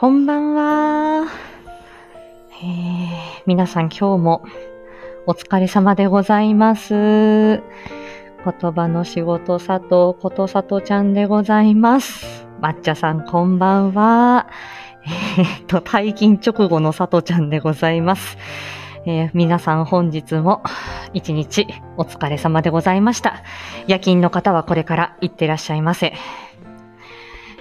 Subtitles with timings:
[0.00, 1.26] こんばんは。
[2.62, 4.44] えー、皆さん今日も
[5.26, 6.94] お疲れ様でございます。
[6.94, 7.62] 言
[8.72, 12.46] 葉の仕事佐藤こと佐藤ちゃんでございます。
[12.60, 14.46] 抹茶さんこんばんは。
[15.04, 18.38] えーっと、退勤直後の佐藤ちゃんでございます。
[19.04, 20.62] えー皆さん本日も
[21.12, 23.42] 一日お疲れ様でございました。
[23.88, 26.12] 夜勤の方はこれから行ってらっしゃいませ。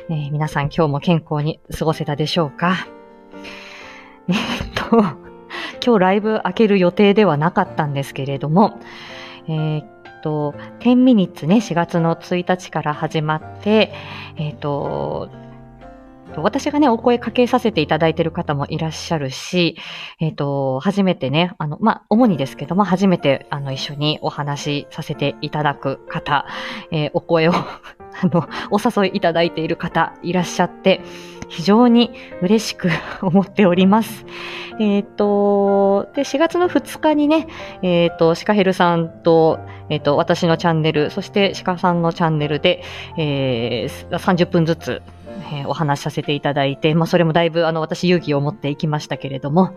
[0.10, 2.88] えー皆さん今日も健康に過ごせたでしょうか？
[4.30, 4.36] えっ
[4.76, 4.98] と、
[5.86, 8.80] 今日ライブ開ける予定ではなかったんですけれども、
[9.48, 9.86] えーっ
[10.22, 13.94] と、10ミニッツね、4月の1日から始まって、
[14.38, 15.30] えーっと、
[16.36, 19.78] 私がね、お声かけさせていただいている方もいらっしゃるし、
[20.20, 26.46] えっ、と、初めてね、あの、まあ、主にですけども、初めて、あの、一緒にお話しさせていただく方、
[26.92, 27.54] えーお声を、
[28.22, 31.02] あの、お誘いいただいている方いらっしゃって、
[31.50, 32.90] 非常に嬉しく
[33.22, 34.26] 思っております。
[34.80, 37.48] えっ、と、で、4月の2日にね、
[37.82, 39.60] えっ、と、シカヘルさんと、
[39.90, 42.84] えっ、と、私のチャンネル、そしてシカさんのチャンネルで、
[43.18, 45.02] えー30分ずつ、
[45.52, 49.74] えお話しさせていただいて、まあ、それもだいぶ、あの、私勇気を持っていきましたけれども、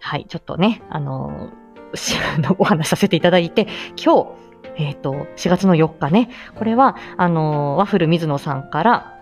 [0.00, 1.50] はい、ちょっとね、あの、
[2.58, 3.66] お話しさせていただいて、
[4.02, 4.28] 今日、
[4.76, 9.13] えっ、と、4月の4日ね、これは、あの、ワッフル水野さんから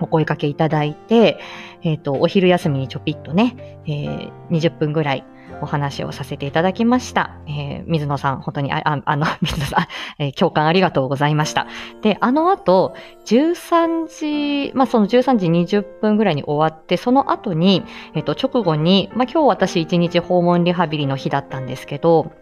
[0.00, 1.38] お声かけいただいて、
[1.82, 5.24] えっ、と、お昼休みにちょぴっとね、えー20分ぐらい
[5.60, 7.36] お話をさせていただきました。
[7.46, 11.66] えー水野さん、本当に、あ、あの、 水野さん、えー共感ありがとうございました。
[12.02, 12.94] で、あの後、
[13.26, 22.32] 13時、まあ、その13時20分ぐらいに終わって、その後に、えっ、と、直後に、まあ、今日私1日訪問リハビリの日だったんですけど、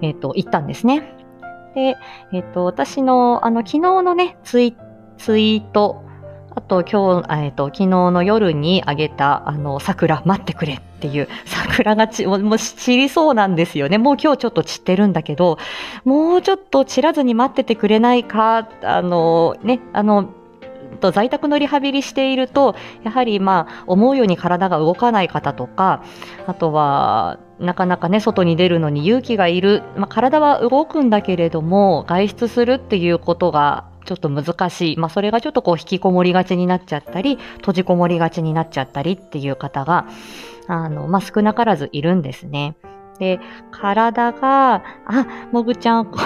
[0.00, 1.14] えっ、と、行ったんですね。
[1.74, 1.96] で、
[2.32, 4.76] えっ、と、私の、あの、昨日のね、ツイ
[5.20, 6.02] ツイート、
[6.52, 13.98] あと今日、えっ、と、昨日の夜にあげた、あの、桜待ってくれっていう、 桜がち、もうもう散りそうなんですよね。
[13.98, 15.58] もう今日ちょっと散ってるんだけど、
[16.04, 20.30] もうちょっと散らずに待っててくれないか、あの、ね、あの、
[21.12, 26.02] 在宅のリハビリしていると、やはりまあ、思うように体が動かない方とか、
[26.46, 29.82] あとは、なかなかね、外に出るのに勇気がいる。
[29.96, 34.96] まあ、体は動くんだけれども、外出するっていうことがちょっと難しい。
[34.96, 40.06] まあ、それがちょっとこう引きこもりがちになっちゃったり、閉じこもりがちになっちゃったりっていう方が、
[40.68, 42.76] あの、まあ、少なからずいるんですね。
[43.18, 43.38] で、
[43.70, 46.24] 体が、あ、もぐちゃん、こん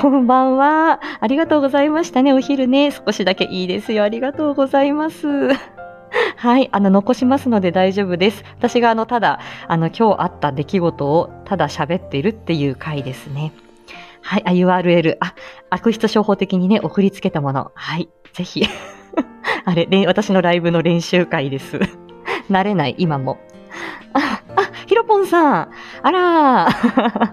[0.00, 1.00] こんばんは。
[1.20, 2.32] ありがとうございましたね。
[2.32, 2.92] お昼ね。
[2.92, 4.04] 少しだけいいですよ。
[4.04, 5.26] ありがとうございます。
[6.36, 6.68] はい。
[6.70, 8.44] あの、残しますので大丈夫です。
[8.56, 13.52] 私が、あの、ただ、あの、今日あった出来事をただ喋っているっていう回ですね。
[14.26, 14.42] はい。
[14.44, 15.18] あ、URL。
[15.20, 15.34] あ、
[15.70, 17.70] 悪質商法的にね、送りつけたもの。
[17.76, 18.08] はい。
[18.32, 18.66] ぜひ。
[19.64, 21.78] あれ、れ私のライブの練習会です。
[22.50, 23.38] 慣れない、今も。
[24.14, 25.70] あ、あ、ひろぽんさん。
[26.02, 27.32] あらー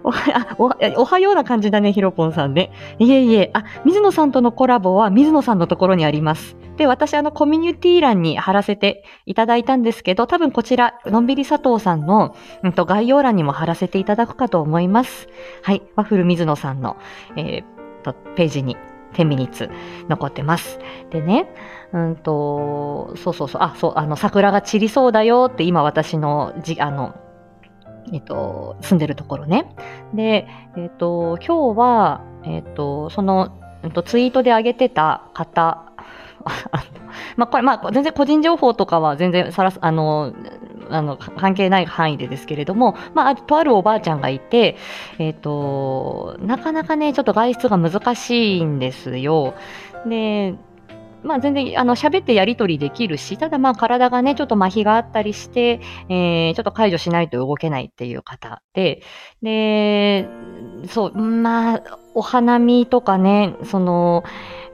[0.04, 0.56] おはあ
[0.96, 2.72] おおはような感じだね、ひろぽんさんね。
[2.98, 6.56] いえいえ、あ、水野さんとのコラボは水野さんのところにあります。
[6.82, 12.34] で、私、あの、コミュニティ欄に貼らせていただいたんですけど、多分こちら、のんびり佐藤さんの、
[12.64, 15.28] うんと、概要欄にも貼らせていただくかと思います。
[15.62, 16.96] はい、ワッフル水野さんの、
[17.36, 17.64] えー
[18.02, 18.76] と、ページに、
[19.12, 19.70] 10ミニッツ
[20.08, 20.80] 残ってます。
[21.10, 21.54] でね、
[21.92, 27.14] うんと、そうそうそう、あ、そう、あの、桜が散りそうだよって今私のじ、あの、
[28.12, 29.72] えっと、住んでるところね。
[30.14, 35.91] で、えっと、今日は、えっと、その、うんと、ツイートで上げてた方、
[37.36, 40.32] まあ、これ、まあ、全然個人情報とかは全然さらす、あの、
[40.90, 44.76] あの、関係ない範囲でですけれども、まあ、とあるおばあちゃんがいて、
[45.18, 49.54] えっ、と、なかなかね、ちょっと外出が難しいんですよ。
[50.06, 50.54] で、
[51.22, 59.02] まあ全然、あの、喋ってやりとりできるし、ただまあ体がね、ちょっと麻痺があったりして、えー、ちょっと解除しないと動けないっていう方で、
[59.42, 60.28] で、
[60.88, 64.24] そう、まあ、お花見とかね、その、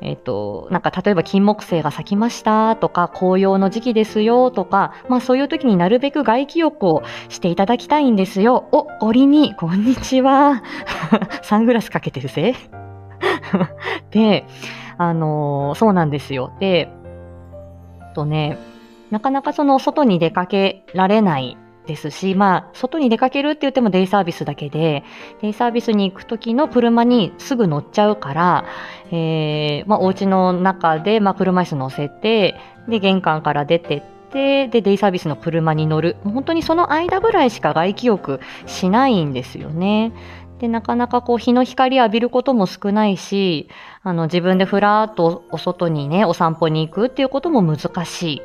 [0.00, 8.69] えっ、と、なんか例えば金木犀が咲きましたとか、紅葉の時期ですよとか、まあそういう時になるべく外気浴をしていただきたいんですよ。
[8.73, 10.62] お、折に、こんにちは。
[11.43, 12.55] サングラスかけてるぜ。
[14.11, 14.46] で、
[14.99, 16.53] あのそうなんですよ。
[16.61, 16.91] で、
[18.15, 18.59] とね、
[19.11, 21.56] なかなかその外に出かけられない
[21.87, 25.03] ですし、まあ、外に出かけるって言ってもデイサービスだけで、
[25.41, 28.65] デイサービスに行く時の車にすぐ乗っちゃうから、
[29.11, 32.56] えー、まあ、お家の中で、まあ、車椅子乗せて、
[32.89, 36.17] で、玄関から出てって、で、デイサービスの車に乗る。
[36.23, 40.12] 本当にその間ぐらいしか外気浴しないんですよね。
[40.58, 43.69] で、なかなかこう日の光浴びることも少ないし、
[44.02, 48.43] あの自分でふらーっとお外にね、お散歩に行くっていうことも難しい。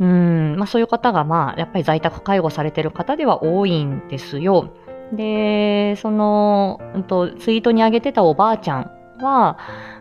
[0.00, 4.70] うん、まあそういう方がまあやっぱり在宅介護されてる方では多いんですよ。
[5.12, 8.90] で、その、うんと、ツイートに上げてたおばあちゃん
[9.20, 9.58] は、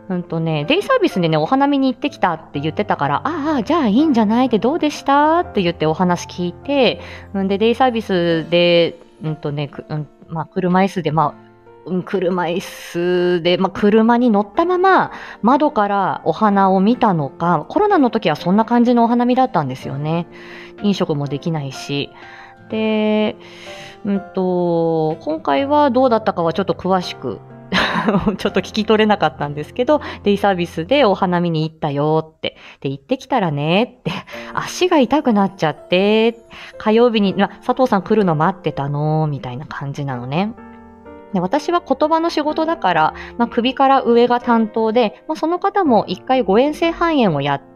[0.10, 7.02] うんとね、デイサービスでね、お花見に行ってきたって言ってたから、ああ、じゃあいいんじゃないでどうでしたって言ってお話聞いて、
[7.38, 11.52] んで、デイサービスで、うんとね、うん、まあ、車椅子で、まあ、
[12.06, 15.12] 車椅子で、まあ、車に乗ったまま
[15.42, 20.28] 窓からお花を見たのか、コロナの時はそんな感じのお花見だったんですよね。
[20.84, 22.10] 飲食もできないし。
[22.70, 23.36] で、
[24.06, 27.40] うんと、今回はどうだったかはちょっと詳しく
[28.38, 32.58] ちょっと聞き取れなかったんですけど、デイサービスでお花見に行ったよって。
[32.80, 34.12] で、行ってきたらねって、
[34.54, 36.38] 足が痛くなっちゃって、
[36.78, 40.54] 火曜日に、ま、佐藤さん来るの待ってたのみたいな感じなのね。
[41.34, 47.71] で私は言葉の仕事だから、まあ、首から上が担当で、まあ、その方も一回誤嚥性肺炎をやって、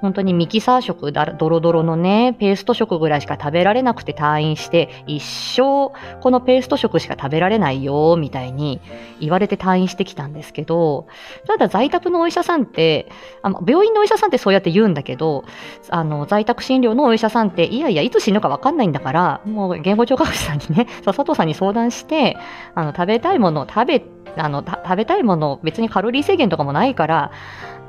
[0.00, 8.80] 本当にミキサー食だ、ドロドロのね、ペースト食ぐらいしか食べられなくて退院して、一生このペースト食しか食べられないよ、みたいに
[9.20, 11.06] 言われて退院してきたんですけど、
[11.46, 13.08] ただ在宅のお医者さんって、
[13.42, 15.44] あの病院のお医者さんってそうやって言うんだけど、
[15.90, 22.36] あの、在宅診療のお医者さんって、いやいや、いつ死ぬかわかんないんだから、もう言語聴覚士さんにね、 佐藤さんに相談して、
[22.74, 24.04] あの、食べたいものを食べ、
[24.36, 27.30] あの、食べたいもの、別にカロリー制限とかもないから、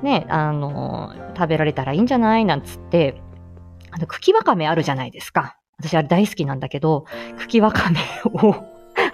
[0.05, 3.21] ね、あの、食べられたらいいんじゃないなんつって、
[3.91, 5.57] あの、茎わかめあるじゃないですか。
[5.77, 7.05] 私あれ大好きなんだけど、
[7.37, 8.55] 茎わかめを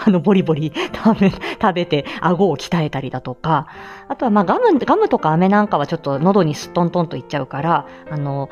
[0.06, 0.72] あの、ボリボリ
[1.04, 3.68] 食べ、食べて、顎を鍛えたりだとか、
[4.08, 8.50] あとは、まあ、ガム、ガムとか飴なんかはちょっと喉にすっとんとんといっちゃうから、あの、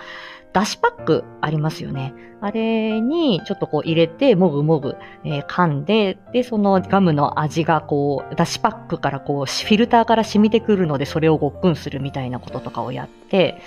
[0.54, 2.14] だしパックありますよね。
[2.42, 13.62] あれにちょっとこう入れて、もぐもぐ、えー、噛んで、で、そのガムの味がこう、だしパックからこう、フィルターから染みてくるので、それをごっくんするみたいなこととかをやって、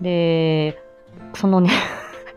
[0.00, 0.82] で、
[1.34, 1.70] そのね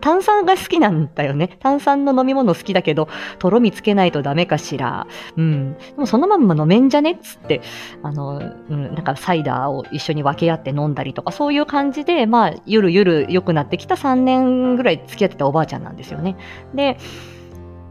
[0.01, 1.57] 炭酸が好きなんだよね。
[1.59, 3.07] 炭酸の飲み物好きだけど、
[3.39, 5.07] とろみつけないとダメかしら。
[5.38, 5.74] うん。
[5.74, 7.62] でもそのまんま飲めんじゃねっつって、
[8.03, 16.36] あの、うん、なんかサイダーを一緒に分け合って飲んだりとか、そういう感じで、まあ、ゆるゆる良くなってきた3年ぐらい付き合ってたおばあちゃんなんですよね。
[16.74, 16.98] で、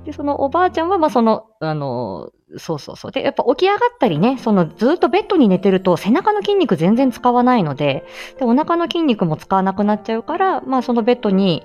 [0.05, 3.13] で、そのおばあちゃんは、まあ、その、あの、そうそうそう。
[3.13, 8.05] で、やっぱ起き上がったりね、そのずっとベッドに寝てると背中の筋肉全然使わないので、
[8.39, 11.63] で、お腹の筋肉も使わなくなっちゃうから、まあそのベッドに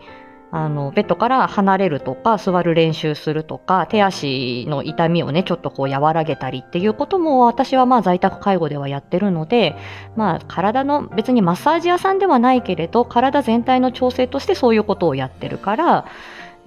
[0.52, 9.76] あの、ベッドから離れるとか、座る練習するとか、手足の痛みをね、ちょっとこう和らげたりっていうことも私はまあ在宅介護ではやってるので、
[10.16, 16.06] まあ体の別にマッサージ屋さんではないけれど、体全体の調整としてそういうことをやってるから、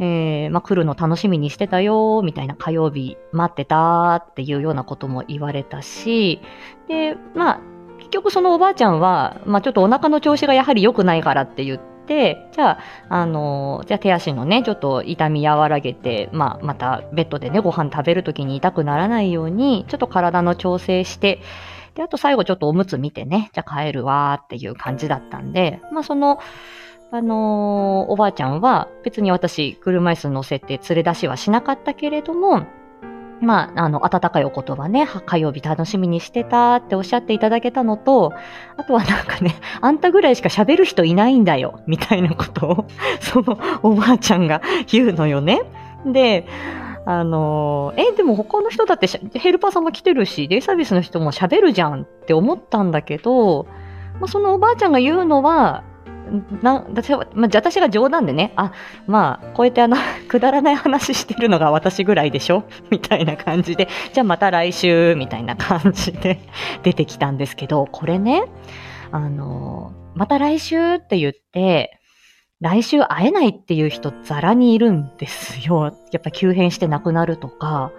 [0.01, 6.41] えー、まあ来るの楽しみにしてたよ、みたいな火曜日待ってたっていうようなことも言われたし、
[6.89, 7.61] で、まあ
[7.99, 12.79] 結局そのおばあちゃんは、まあちょっとお腹の調子がやはり良くないからって言って、じゃあ、
[13.11, 21.41] あの、じゃあ手足のね、ちょっと痛み和らげて、まあ、またベッドでね、ご飯食べるときに痛くならないように、ちょっと体の調整して、
[21.95, 26.39] で、あと最後ちょっとおむつ見てね、じゃあ帰るわーっていう感じだったんで、まあその、
[27.11, 32.67] あのー、おばあちゃんは別に私車椅子乗せて連れ出しはしなかったけれども、
[33.41, 38.33] まあ、あの、温かいお言葉ね、火曜日楽しみにしてたっておっしゃっていただけたのと、
[38.77, 42.87] あとはなんかね、 あんたぐらいしか喋る人いないんだよ、みたいなことを、
[43.21, 45.63] そのおばあちゃんが言うのよね。
[46.05, 46.47] で、
[47.07, 49.07] あの、え、でも他の人だって
[49.39, 53.67] ヘルパーさんも来てるし、デイサービスの人も喋るじゃんって思ったんだけど、
[54.21, 55.85] まあ、そのおばあちゃんが言うのは、
[56.63, 58.73] な私は、まあ、私が冗談でね、あ、
[59.07, 59.97] まあ、こうやってあの、
[60.29, 62.65] くだらない話してるのが私ぐらいでしょ？
[62.91, 66.41] みたいな感じで、じゃあまた来週、みたいな感じで
[66.83, 68.45] 出てきたんですけど、これね、
[69.11, 71.99] あの、また来週って言って、
[72.61, 75.93] 来週会えないっていう人ザラにいるんですよ。
[76.11, 77.93] やっぱ急変して亡くなるとか、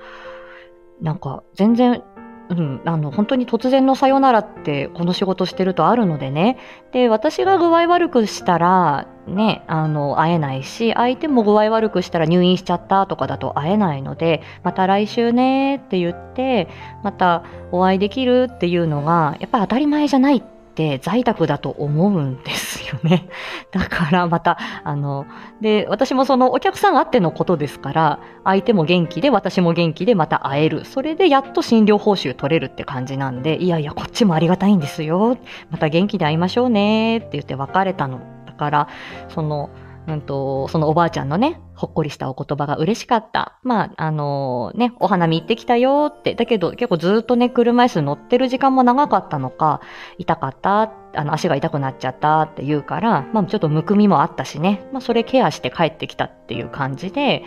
[1.02, 2.04] なんか全然
[2.50, 6.58] うん、あの、本当に突然のさよならって、この仕事してるとあるのでね。
[6.92, 16.68] で、私が具合悪くしたら、ね、あの、会えないし、相手も具合悪くしたら入院しちゃったとかだと会えないので、また来週ねって言って、
[17.04, 20.44] またお会いできるっていうのが、やっぱり当たり前じゃないっ
[20.80, 23.28] って在宅だと思うんですよね。
[23.72, 25.26] だからまた、あの、
[25.60, 30.86] で、私もそのお客さんあってのことですから、相手も元気で私も元気でまた会える。
[30.86, 35.38] それでやっと診療報酬取れるって感じなんで、いやいや、こっちもありがたいんですよ。
[35.70, 38.22] また元気で会いましょうねって言って別れたの。
[38.46, 38.88] だから、
[39.28, 39.70] その、
[40.10, 43.60] うんと、そのおばあちゃんのね、ほっこりしたお言葉が嬉しかった。
[43.64, 46.36] まあ、あのね、お花見行ってきたよって。
[46.36, 49.82] だけど、結構ずっとね、車椅子乗ってる時間も長かったのか、
[50.18, 57.44] 痛かった、あの、足が痛くなっちゃったって言うから、まあ、ちょっとむくみもあったしね、まあ、それケアして帰ってきたっていう感じで、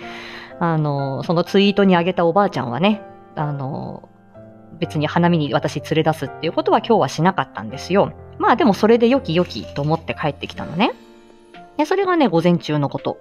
[0.63, 3.03] あのそのツイートにあげたおばあちゃんはね、
[3.35, 4.09] あの
[4.79, 8.13] 別に花見に私連れ出すっていうことは今日はしなかったんですよ。
[8.39, 10.93] まあでもそれでよきよきと思って帰ってきたのね。
[11.77, 13.19] で、それがね、午前中のこと。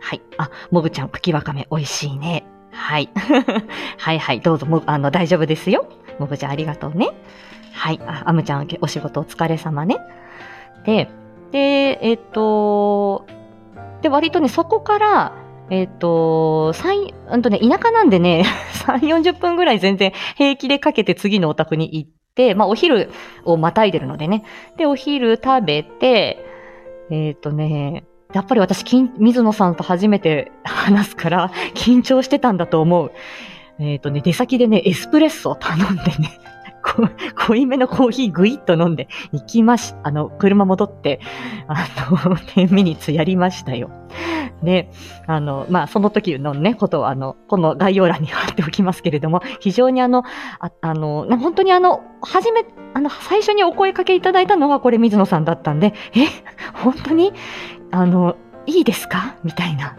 [0.00, 0.22] はい。
[0.36, 2.44] あ、もぐちゃん、茎わかめ美味しいね。
[2.72, 3.08] はい。
[3.98, 5.86] はいはい、どうぞ、も、あの、大丈夫ですよ。
[6.18, 7.10] もぐちゃん、ありがとうね。
[7.72, 8.00] はい。
[8.06, 9.98] あ、あむちゃん、お仕事お疲れ様ね。
[10.84, 11.08] で、
[11.52, 13.26] で、えっと、
[14.00, 15.32] で、割とね、そこから、
[15.70, 18.44] えっ、と、三、うんとね、田舎なんでね、
[18.86, 23.10] 3、40分ぐらい全然平気でかけて次のお宅に行って、まあお昼
[23.44, 24.44] をまたいでるのでね。
[24.76, 26.44] で、お昼食べて、
[27.10, 28.84] えっ、とね、やっぱり私、
[29.18, 33.12] 水野さんと初めて話すから、 緊張してたんだと思う。
[33.78, 36.38] えっ、とね、出先でね、エスプレッソを頼んでね、
[37.46, 41.20] 濃いめのコーヒーぐいっと飲んで行きまし、あの、車戻って、
[41.68, 43.90] あの、10ミニッツやりましたよ。
[44.62, 44.90] で、
[45.26, 50.24] あの、まあ、その時のね、ことを、あの、この概要欄に貼っておきますけれども、非常にあの、
[50.60, 56.26] ああの、本当にあの、初め、あの、最初にお声かけいただいたのがこれ水野さんだったんで、え、
[56.74, 57.32] 本当に
[57.90, 58.36] あの、
[58.66, 59.34] いいですか？
[59.42, 59.96] みたいな。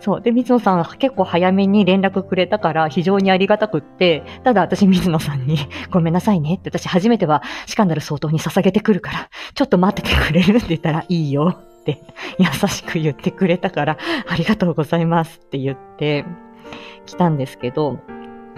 [0.00, 0.20] そう。
[0.20, 5.58] で、水野さんは結構早めに連絡くれたから非常にありがたくって、ただ私水野さんに
[5.90, 12.02] ごめんなさいねって私初めてはシカンダル相当に捧げてくるから、ちょっと待っててくれるって言ったらいいよって
[12.38, 13.98] 優しく言ってくれたから、
[14.28, 16.24] ありがとうございますって言って
[17.06, 17.98] 来たんですけど、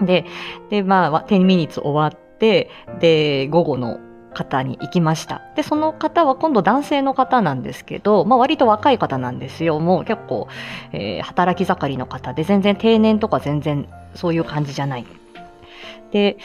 [0.01, 0.25] で、
[0.69, 2.69] で、まあ、10ミニッツ終わって、
[2.99, 3.99] で、午後の
[4.37, 5.41] 方に行きました。
[5.55, 9.79] で、その方は今度男性の方なんですけど、まあ割と若い方なんですよ。
[9.79, 10.47] もう結構、
[10.93, 15.05] えー働き盛りの方で、全然定年とか全然そういう感じじゃない。
[16.11, 16.37] で、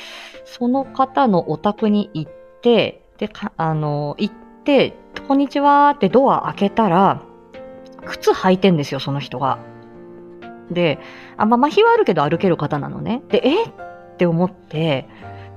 [0.45, 2.33] その方のお宅に行っ
[2.63, 4.35] て、で、かあの、行っ
[4.65, 4.95] て、
[5.29, 7.23] こんにちはってドア開けたら、
[8.05, 9.59] 靴履いてんですよ、その人が。
[10.71, 10.99] で、
[11.37, 13.23] あ、まあ、麻痺はあるけど歩ける方なのね。
[13.29, 13.71] で、えっ
[14.17, 15.07] て思って、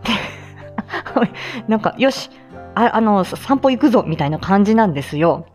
[0.04, 0.12] で、
[1.68, 2.30] なんか、よし、
[2.76, 5.46] ああの、散歩行くぞみたいな感じなんですよ。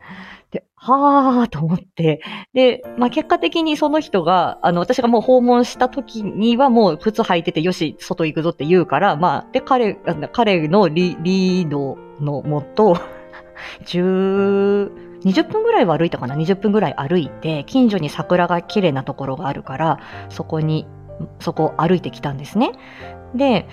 [0.50, 2.20] で、はーと思って。
[2.54, 12.96] で、まあ、結果的にその人が、あの、私がもう訪問した時にはもう靴履いてて、よし、外行くぞって言うから、まあ、で、彼、の彼のリリードのもと、
[13.84, 19.98] 10、20分ぐらいは歩いたかな ?20 分ぐらい歩いて、近所に桜が綺麗なところがあるから、
[20.30, 20.86] そこに、
[21.38, 22.72] そこを歩いてきたんですね。
[23.34, 23.68] で、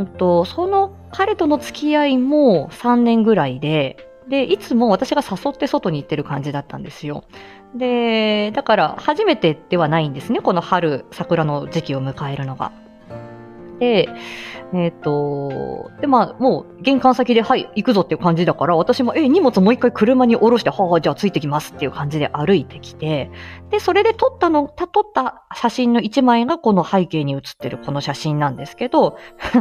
[0.00, 3.96] うんと、その彼との付き合いも3年ぐらいで、
[4.28, 7.24] で、いつも私が誘って外に行ってる感じだったんですよ。
[7.74, 10.40] で、だから初めてではないんですね。
[10.40, 12.72] この春、桜の時期を迎えるのが。
[13.80, 14.08] で、
[14.72, 23.32] えっ、と、で、まあ、もう玄関先で、はい、行くぞっていう感じだから、私も、え、荷物もう一回車に下ろして、はあ、じゃあついてきますっていう感じで歩いてきて、
[23.70, 29.16] で、それで撮ったの、撮った写真の一枚がこの背景に写ってるこの写真なんですけど、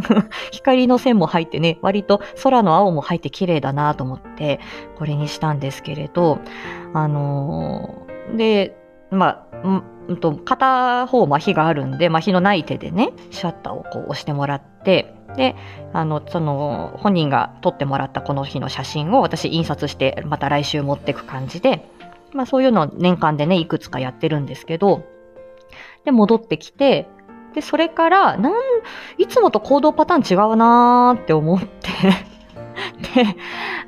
[0.52, 4.60] 光の線も入ってね、割と空の青も入って綺麗だなと思って、
[4.98, 6.38] これにしたんですけれど、
[6.94, 8.76] あのーで、
[9.12, 15.56] まあ、うんと、片方麻痺があるんで、麻痺のない手でね、シャッターをこう押してもらって、で、
[15.94, 21.88] あの、その、本人が撮ってもらったこの日の写真を私印刷して、また来週持ってく感じで、
[22.34, 25.04] まあそういうのを年間でね、いくつかやってるんですけど、
[26.06, 27.08] で、戻ってきて、
[27.54, 28.54] で、それから、なん、
[29.20, 31.90] いつもと行動パターン違うなーって思って、
[33.16, 33.36] で、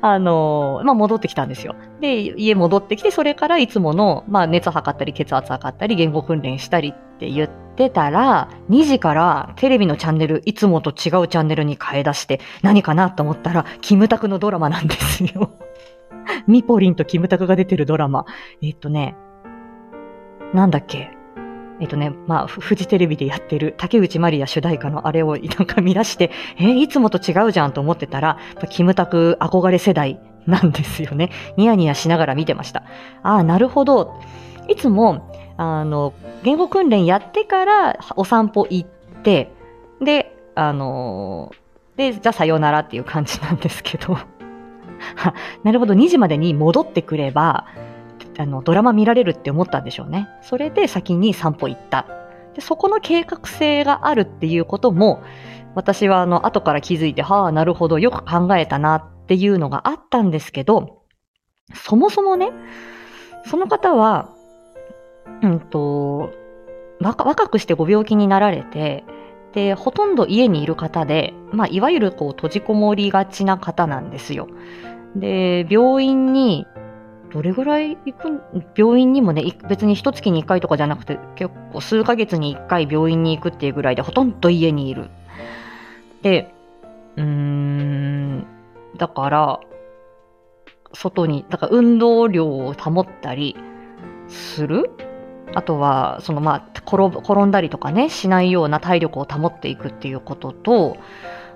[0.00, 1.74] あの、まあ、戻ってきたんですよ。
[2.00, 15.50] で、家戻ってきて、それからいつもの、まあ、熱測ったり、血圧測ったり、言語訓練したりって言ってたら、2時からテレビのチャンネル、いつもと違うチャンネルに変え出して、何かなと思ったら、キムタクのドラマなんですよ。
[16.46, 18.26] ミポリンとキムタクが出てるドラマ。
[18.62, 19.16] えっとね、
[20.54, 21.10] なんだっけ？
[21.82, 28.38] えっとね、まあ、フジテレビでやってる竹内まりや主題歌のあれをなんか見出して、えーいつもと違うじゃんと思ってたら、
[28.70, 31.32] キムタク憧れ世代なんですよね。
[31.56, 32.84] ニヤニヤしながら見てました。
[33.24, 34.20] ああ、なるほど。
[34.68, 38.88] いつも、あの、言語訓練やってからお散歩行っ
[39.24, 39.50] て、
[40.00, 41.50] で、あの
[41.96, 44.18] で、じゃあさようならっていう感じなんですけど。
[45.64, 47.66] なるほど、2時までに戻ってくれば、
[48.38, 50.28] あの、ドラマ見られるって思ったんでしょうね。
[50.42, 52.06] それで先に散歩行った。
[52.54, 55.22] で、そこの計画性があるっていうことも、
[55.74, 61.02] 私はあの、後から気づいて、はあ、なるほど、よく考えたなっていうのがあったんですけど、
[61.74, 62.50] そもそもね、
[63.46, 64.28] その方は、
[65.42, 66.30] うんと、
[67.00, 69.04] 若若くしてご病気になられて、
[69.52, 74.48] で、ほとんど家にいる方で、まあ、いわゆるこう閉じこもりがちな方なんですよ。
[75.16, 76.66] で、病院に、
[77.32, 78.42] どれぐらい行く
[78.76, 85.08] 病院にもね、別に一月に一回とかじゃなくて、結構数ヶ月に一回病院に行くっていうぐらいで、ほとんど家にいる。
[86.20, 86.52] で、
[87.16, 88.46] うーん、
[88.98, 89.60] だから、
[90.92, 93.56] 外に、だから運動量を保ったり
[94.28, 94.90] する？
[95.54, 100.98] あとは、そのまあ転、転んだりとかね、しないような体力を保っていくっていうことと、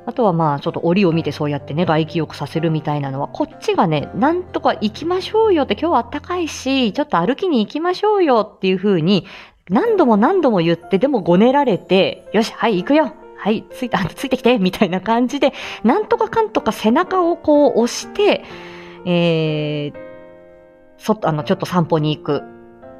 [0.06, 9.26] あとはまあ、ちょっと折を見てそうやってね、外気浴させるみたいなのは、こっちがね、なんとか行きましょうよって、今日はあったかいし、ちょっと歩きに行きましょうよっていう風に、
[9.68, 18.44] 何度も何度も言って、でもごねられて、よし、はい、行くよはい、ついた、ついてきてみたいな感じで、なんとかかんとか背中をこう押して、
[19.04, 19.94] えー、
[20.98, 22.42] そあの、ちょっと散歩に行く。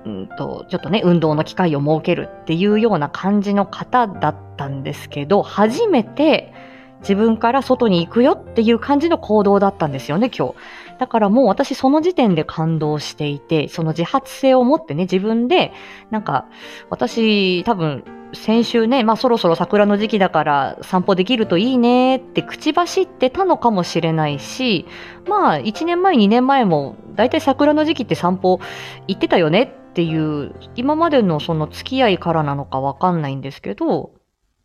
[0.05, 6.53] うんと、ちょっとね、運動の機会を設けるっていうような感じの方だったんですけど、初めて
[7.01, 10.55] 自分から外に行くよっていう感じの行動だったんですよね、今日。
[10.99, 15.73] だからもう私その時点で感動していて、その自発性を持ってね、自分で、
[16.11, 16.47] なんか、
[16.91, 24.87] 私多分先週ね、まあそろそろ桜の時期だから散歩できるといいねって口走ってたのかもしれないし、
[25.29, 28.61] まあ1年前、2年前も大体桜の時期って散歩
[29.07, 34.13] 行ってたよねっていう、今までのその付き合いからなのかわかんないんですけど、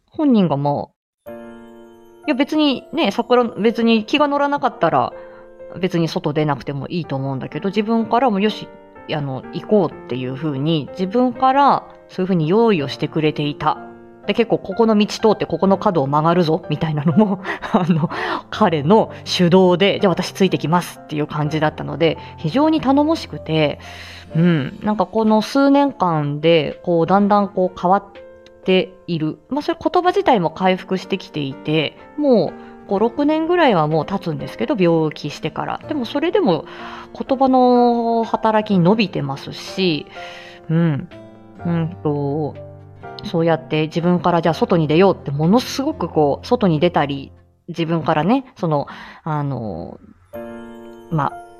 [0.09, 0.87] 本人がまあ、
[2.27, 5.13] や別にね、桜、別に気が乗らなかったら
[5.79, 8.67] 別に外出なくてもいいと思うんだけど、自分からもよし、
[9.13, 13.77] あの、行こうっていう風に自分からそういうふうに用意をしてくれていた。
[14.27, 17.41] で、結構ここの道通ってここの角を曲がるぞ、みたいなのも
[17.73, 18.09] あの、
[18.49, 23.79] 彼の主導で、じゃあ私ついてきますっていう感じだったので、非常に頼もしくて、
[24.35, 28.30] うん、なんかこの数年間で、こう、だんだんこう変わって
[28.63, 29.39] ている。
[29.49, 32.53] まあ、それ言葉自体も回復してきていて、も
[32.87, 35.79] う、5、6年ぐらいはもう経つんですけど、病気してから。
[35.87, 36.65] でもそれでも
[37.17, 40.05] 言葉の働き伸びてますし、
[40.69, 41.09] うん。
[41.65, 42.55] うんと、
[43.23, 47.31] そうやって自分からじゃあ外に出ようってものすごくこう、外に出たり、
[47.67, 48.87] 自分からね、その、
[49.23, 49.99] あの、
[51.11, 51.50] まあ、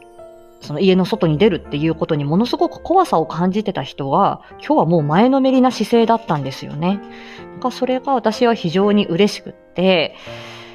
[0.62, 7.02] その家の外に出るっていうことにものすごく怖さを感じてた人は、今日はもう前のめりな姿勢だったんですよね。
[7.54, 10.16] なんかそれが私は非常に嬉しくって、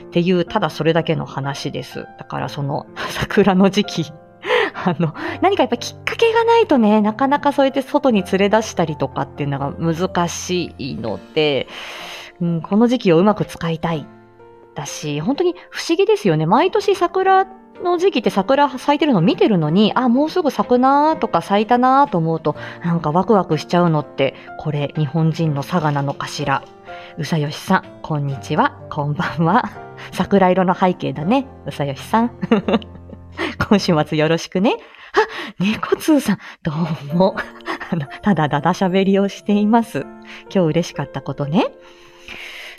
[0.09, 2.07] っていう、ただそれだけの話です。
[2.19, 4.13] だからその 桜の時期
[4.75, 11.69] あの、何かやっぱきっかけがないとね、なかなかそうやって外に連れ出したりとかっていうのが難しいので、
[12.41, 14.07] うん、この時期をうまく使いたい。
[14.75, 16.45] だし、本当に不思議ですよね。
[16.45, 17.47] 毎年桜
[17.83, 26.63] の時期って桜咲いてるの見てるのに、あ、もうすぐ咲くなーとか咲いたなーと思うと、なんかワクワクしちゃうのって、これ日本人の差がなのかしら。
[27.19, 29.71] うさよしさん、こんにちは、こんばんは。
[30.13, 32.31] 桜色の背景だね、うさよしさん。
[33.69, 34.77] 今週末よろしくね。
[35.59, 36.73] あ、猫通さん、ど
[37.13, 37.37] うも。
[38.23, 40.01] ただだだ喋りをしています。
[40.53, 41.67] 今日嬉しかったことね。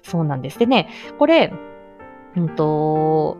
[0.03, 0.59] そうなんです。
[0.59, 1.51] でね、これ、
[2.35, 3.37] うんと、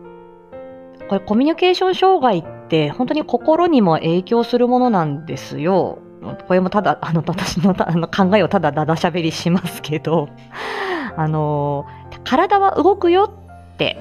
[1.08, 5.98] これコミュニケーション障害って本当に心にも影響するものなんですよ。
[6.46, 10.28] これもただ、 あの、私の あの考えをただだだ喋りしますけど、
[11.16, 11.86] あの、
[12.24, 13.98] 体は動くよって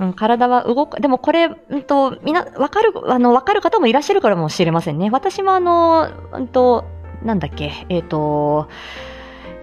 [0.00, 1.00] うん、体は動く。
[1.00, 5.10] でもこれ、うんと、みんな、わかる、あの、わかる方もいらっしゃるからもしれませんね。
[5.10, 6.84] 私もあの、うんと、
[7.24, 8.68] なんだっけ、えっ、ー、と、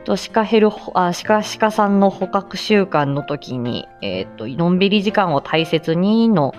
[0.05, 6.53] と、鹿ヘル、あ、鹿、鹿さんの捕獲習慣の時に、えっ、ー、と、のんびり時間を大切にの、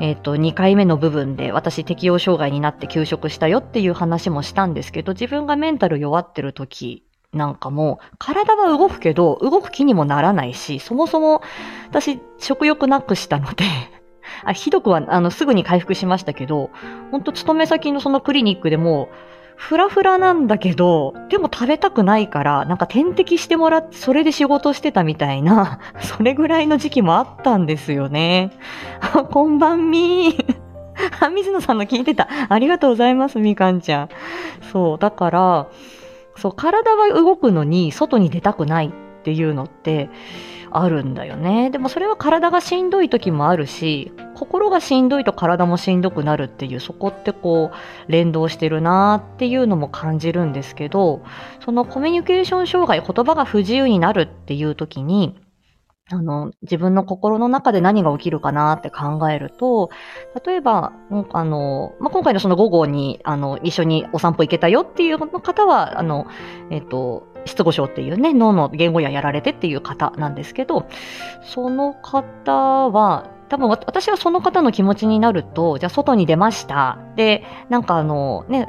[0.00, 11.42] えっ、ー、と、2回目の部分で私適応障害になって休職したよっていう話もしたんですけど、自分がメンタル弱ってる時なんかも、体は動くけど、動く気にもならないし、そもそも
[11.88, 13.64] 私、食欲なくしたので
[14.44, 16.70] あひどくは、あの、すぐに回復しましたけど、
[17.10, 19.08] ほんと勤め先のそのクリニックでも、
[19.58, 28.52] ふらふらなんだけど、でも食べたくないから、なんか点滴してもらって、それで仕事してたみたいな、 それぐらいの時期もあったんですよね。
[29.00, 30.56] あ、 こんばんみー。
[31.20, 32.28] あ、水野さんの聞いてた。
[32.48, 34.08] ありがとうございます、みかんちゃん。
[34.72, 35.66] そう、だから、
[36.36, 38.90] そう、体は動くのに外に出たくないっ
[39.24, 40.08] ていうのって
[40.70, 41.70] あるんだよね。
[41.70, 47.72] でもそれは体がしんどい時もあるし、心がしんどいと体もしんどくなるっていう、そこってこ
[48.08, 51.22] う連動してるなっていうのも感じるんですけど、
[51.64, 55.36] そのコミュニケーション障害、言葉が不自由になるっていう時に、
[56.10, 59.90] あの、自分の心の中で何が起きるかなって考えると、
[60.46, 60.92] 例えば、
[61.32, 66.26] あの、まあ、今回のその午後に、あの、一緒にお散歩行けたよっていう方は、あの、
[66.70, 70.86] えっ、と、失語症っていうね、脳の言語ややられてっていう方なんですけど、
[71.42, 72.52] その方
[72.88, 76.98] は、多分私はその方の気持ちになると、じゃあ外に出ました。
[77.16, 78.68] で、なんかあの、ね、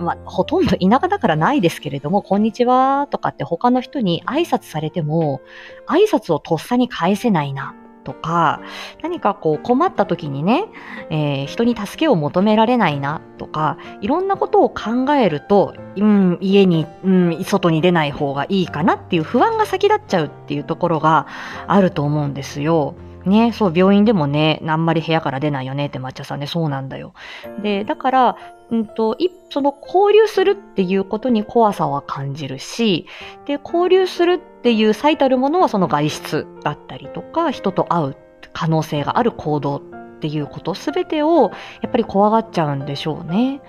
[0.00, 5.40] ま、ほとんど田舎だからないですけれども、こんにちはとかって他の人に挨拶されても、
[5.88, 7.74] 挨拶をとっさに返せないな。
[8.06, 8.60] とか、
[9.02, 10.66] 何かこう困った時にね、
[11.10, 21.26] えー、人に助けを求められないなとか、いろんなことを考えると、うん、家に、うん、外に出ない方がいいかなっていう不安が先立っちゃうっていうところが
[21.66, 22.94] あると思うんですよ。
[23.26, 27.12] ね、そう、病院でもね、あんまり部屋から出ないよねって抹茶さんね、そうなんだよ。
[27.60, 28.36] で、だから、
[28.70, 33.06] うんと、いその交流するっていうことに怖さは感じるし、
[33.46, 38.16] で、交流するっていう最たるものはその外出だったりとか、人と会う
[38.52, 39.80] 可能性がある行動っ
[40.20, 41.50] ていうことすべてを、
[41.82, 43.60] やっぱり怖がっちゃうんでしょうね。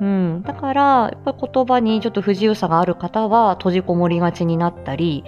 [0.00, 0.42] うん。
[0.42, 5.24] だから、やっぱり言葉にちょっと不自由さがある方は閉じこもりがちになったり、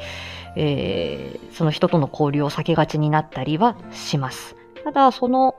[0.62, 4.57] えー、その人との交流を避けがちになったりはします。
[4.85, 5.55] ただ、その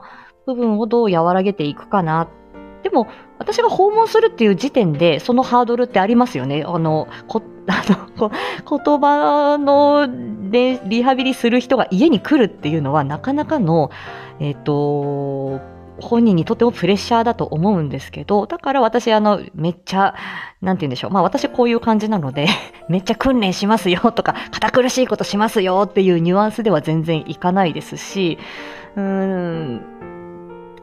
[0.46, 2.28] 部分をどう和らげていくかな。
[2.84, 6.62] でも、私が訪問するっていう時点で、そのハードルってありますよね。
[6.64, 7.82] あの、こ あ
[8.18, 8.30] の
[8.78, 10.08] 言葉の
[10.50, 13.90] でリハビリする人が家に来るっていうのは、なかなかの、
[14.38, 15.60] えっ、ー、と、
[16.00, 20.14] 本人にとってもプレッシャーだと思うんですけど、だから私、あの、めっちゃ、
[20.60, 21.10] なんて言うんでしょう。
[21.10, 22.46] まあ私こういう感じなので
[22.88, 28.38] めっちゃ訓練しますよとか、堅苦しいことしますよっていうニュアンスでは全然いかないですし、
[28.96, 29.82] うーん、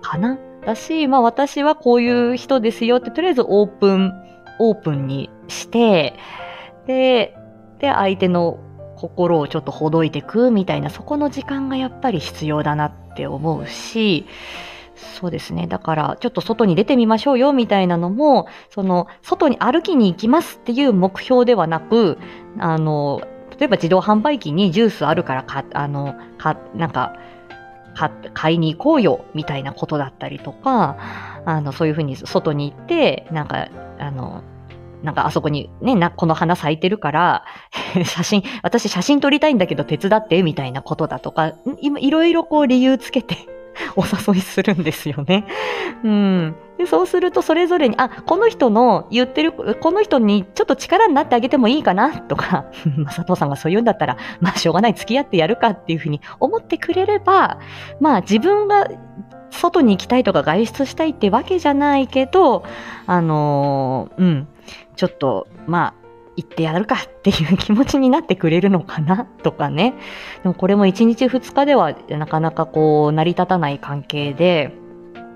[0.02, 0.38] かな？
[0.66, 4.14] だし、まあ私はこういう人ですよって、とりあえずオープン、
[4.60, 6.16] オープンにして、
[6.86, 7.36] で、
[7.80, 8.60] で、相手の
[8.98, 14.26] 心をちょっとほどいてくみたいな、そこの時間がやっぱり必要だなって思うし、
[15.20, 15.68] そうですね。
[15.68, 22.18] だから、ちょっと外に出てみましょうよ、みたいなのも、その、外に歩きに行きますっていう目標ではなく、
[22.60, 23.22] あの、
[23.58, 27.14] 例えば自動販売機にジュースあるからか、あの、か、なんか、
[28.34, 30.98] 買いに行こうよ、みたいなことだったりとか、
[31.46, 33.68] あの、そういうふうに外に行って、なんか、
[34.00, 34.44] あの、
[35.04, 37.46] なんかあそこにね、な、この花咲いてるから、
[38.06, 43.36] 写真、私写真撮りたいんだけど手伝って、みたいなことだとか、今いろいろこう理由つけて
[43.96, 45.46] お誘いするんですよね。
[46.04, 46.56] うん。
[46.78, 52.66] で、そうするとそれぞれに、あ、この人の言ってる、この人にちょっと力になってあげてもいいかなとか、
[53.08, 57.60] 佐藤さんがそう言うんだったら、まあしょうがない、付き合ってやるかっていうふうに思ってくれれば、
[58.00, 58.88] まあ自分が
[59.52, 62.64] 外に行きたいとか外出したいってわけじゃないけど、
[63.08, 64.48] あのー、うん、
[64.96, 65.99] ちょっと、まあ、
[66.40, 69.96] 行ってやるかっていう気持ちになってくれるのかなとかね。
[70.42, 74.74] でもこれも1日2日ではなかなかこう成り立たない関係で、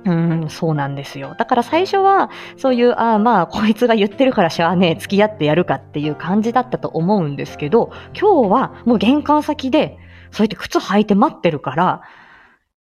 [0.06, 1.36] うん、そうなんですよ。
[1.38, 9.98] だから最初は、そういう、ああまあ、こいつが言ってるからしゃあねえ、付き合ってやるかっていう感じだったと思うんですけど、今日はもう玄関先で、
[10.32, 12.02] そうやって靴履いて待ってるから、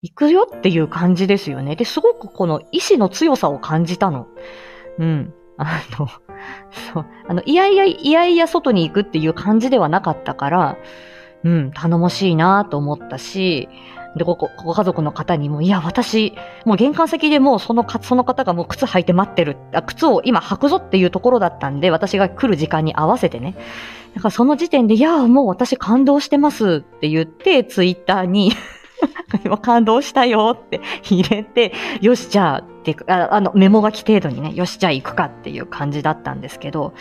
[0.03, 1.77] 行くよっていう感じですよね。
[1.77, 4.27] で、すごくこの意志の強さを感じたの。
[4.99, 5.35] うん。
[5.59, 6.09] あの、
[6.93, 7.07] そう。
[7.29, 10.77] あの、いやいや、いやいや外に行くっていう感じではなかったから、
[11.45, 13.69] うん、頼もしいなと思ったし、
[14.17, 16.35] で、ご、ご家族の方にも、いや、私、
[16.67, 19.57] もう玄関先でもうそのか、その方がもう靴履いて待ってる。
[19.73, 23.55] あ、靴を今履くぞっていうところだったんで、私が来る時間に合わせてね。
[24.15, 28.53] だからその時点で、いや、もう私感動してますって言って、ツイッターに
[29.63, 36.93] 感動したよって入れて、よし、じゃあ、ってああの、メモ書き程度にね、よし、じゃあ行くかっていう感じだったんですけど、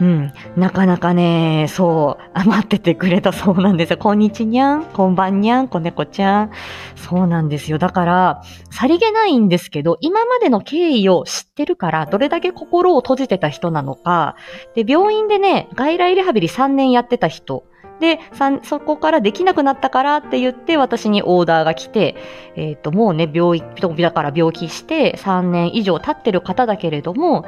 [0.00, 3.98] うん、なかなかね、そう、待っててくれたそうなんですよ。
[3.98, 6.50] こんにちにゃん、こんばんにゃん、子猫ちゃん。
[6.96, 7.78] そうなんですよ。
[7.78, 14.34] だから、さりげないんですけど、今までの経緯を知ってるから、どれだけ心を閉じてた人なのか、
[14.74, 17.64] で、病院でね、外来リハビリ3年やってた人、
[18.00, 18.18] で、
[18.62, 22.16] そこからできなくなったからって言って私にオーダーが来て、
[22.56, 23.64] えっ、ー、と、もうね、病院、
[23.98, 27.44] だから病気して3年以上経ってる方だけれども、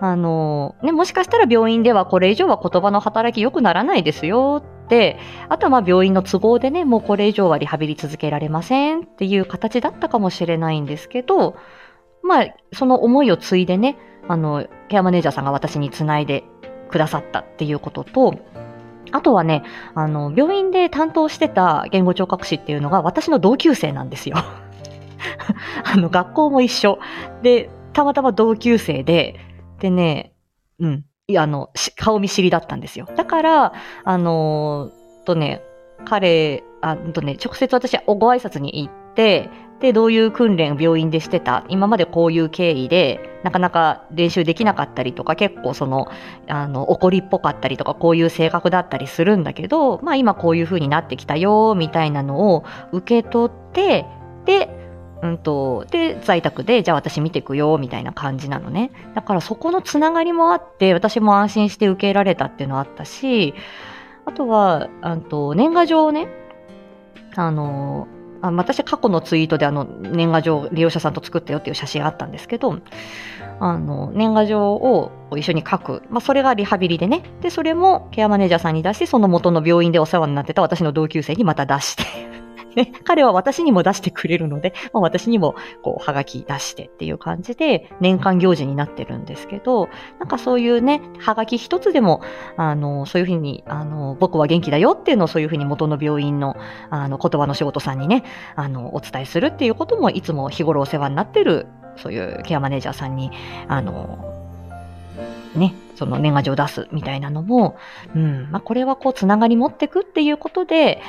[0.00, 11.56] あの、ね、もしかしたら病院ではこれ以上は言葉の働き良くならないですよって、あとはまあ病院の都合でね、もうこれ以上はリハビリ続けられませんっていう形だったかもしれないんですけど、
[12.22, 16.44] まあ、その思いを継いでね、あの、ケアマネージャーさんが私につないで
[16.90, 18.34] くださったっていうことと、
[19.12, 19.62] あとはね、
[19.94, 24.36] あの、病院で担当してた言語聴覚士っていうのが私の同級生なんですよ。
[25.84, 26.98] あの、学校も一緒。
[27.42, 29.36] で、たまたま同級生で、
[29.78, 30.32] でね、
[30.80, 31.04] うん。
[31.28, 33.06] いや、あの、顔見知りだったんですよ。
[33.16, 33.72] だから、
[34.04, 35.62] あのー、とね、
[36.04, 39.48] 彼あとね、直接私はご挨拶に行って、
[39.82, 46.06] で、どういう訓練病院でしてた今までこういう経緯で、なかなか練習できなかったりとか、結構その、
[46.46, 54.06] あの、怒りっぽかったりとか、こういう性格だったりするんだけど、まあ今こういう風になってきたよ、みたいなのを受け取って、
[54.44, 54.68] で、
[55.20, 58.92] うんと、で、在宅で、じゃあ私見てくよ、みたいな感じなのね。
[59.16, 63.54] だからそこのつながりもあって、私も安心して受けられたっていうのあったし、
[64.26, 66.28] あとは、あと、年賀状をね、
[67.34, 68.06] あの、
[68.42, 72.78] あ私過去のツイートであの年賀状利用者さんと作ったよっていう写真あったんですけど、
[73.60, 76.02] あの、年賀状を一緒に書く。
[76.10, 77.22] まあ、それがリハビリでね。
[77.40, 82.41] で、それもケアマネージャーさんに出して、その元の病院でお世話になってた私の同級生にまた出して
[82.76, 92.20] ね、 彼は私にも出してくれるので、まあ、私にも、こう、はがき出してっていう感じで、年間行事になってるんですけど、なんかそういうね、はがき一つでも、
[92.56, 96.56] あの、そういうふうに、あの、僕は元気だよっていうのをそういうふうに元の病院の、
[96.90, 98.24] あの、言葉の仕事さんにね、
[98.56, 103.30] あの、お伝えするっていうことも、いつも日頃お世話になってる、そういうケアマネージャーさんに、
[103.68, 104.32] あの、
[105.54, 107.76] ね、その年賀状を出すみたいなのも、
[108.14, 111.02] うん、まあ、これはこう、つながり持ってくっていうことで、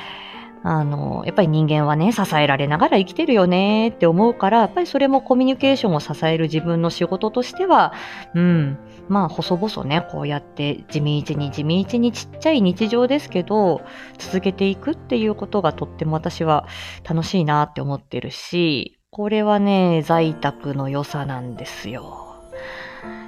[0.63, 7.93] あの、やっぱり人間はね、支えられながら生きてるよねって思うから、やっぱりそれもコミュニケーションを支える自分の仕事としては、
[8.33, 8.77] うん、
[9.09, 13.81] まあ、細々ね、こうやって地道に地道にちっちゃい日常ですけど、
[14.17, 16.65] 続けていくっていうことがとっても私は
[17.07, 22.41] 楽しいなって思ってるし、これはね、在宅の良さなんですよ。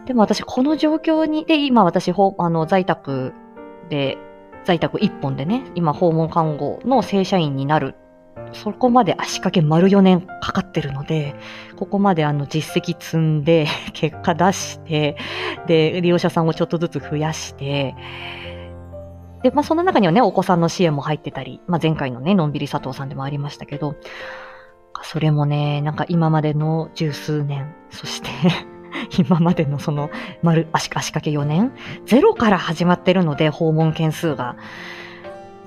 [0.05, 3.33] でも私、この状況に、で、今私、あの、在宅
[3.89, 4.17] で
[4.65, 7.95] 在宅一本でね、今訪問看護の正社員になる。
[8.51, 11.35] そこまで足掛け丸4年かかってるので、
[11.77, 15.17] ここまであの実績積んで、 結果出して、
[15.67, 17.95] で、利用者さんをちょっとずつ増やして、
[19.43, 23.95] で、まあその中にはね、お子さんの支援も入ってたり、まあ前回のね、のんびり佐藤さんでもありましたけど、
[25.03, 28.29] それもね、なんか今までの十数年、そして
[29.17, 30.09] 今までのその
[30.43, 31.71] 丸足足掛け4年、
[32.05, 34.55] ゼロから始まってるので、訪問件数が。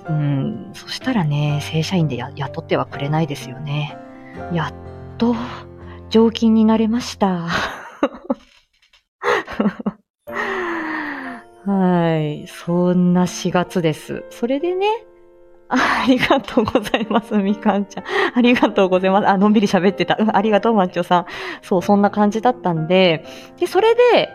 [0.08, 3.96] うん、そしたらね、正社員で雇ってはくれないですよね。
[4.52, 4.72] やっ
[5.18, 5.34] と、
[6.08, 7.48] 常勤になれました。
[11.66, 12.46] はい。
[12.46, 14.24] そんな4月です。
[14.30, 14.86] それでね、
[15.68, 18.04] ありがとうございます、みかんちゃん。
[18.34, 19.28] ありがとうございます。
[19.28, 20.16] あ、のんびり喋ってた。
[20.18, 21.26] うん、ありがとう、マッチョさん。
[21.62, 23.24] そう、そんな感じだったんで、
[23.58, 24.30] で、それで、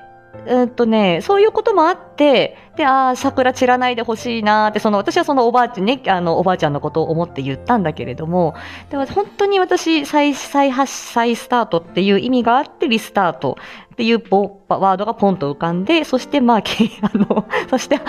[0.48, 8.56] うんとね、そういうこともあって、で、ああ、桜散らないでほしいなって、その、私はそのおばあちゃんね、あの、おばあちゃんのことを思って言ったんだけれども、
[8.90, 13.58] でも本当に私、再、再発、再スタートっていう意味があって、リスタート
[13.94, 16.58] っていうワードがポンと浮かんで、そしてまあ、
[17.02, 18.00] あの、そして、